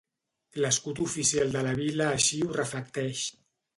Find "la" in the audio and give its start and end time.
1.67-1.73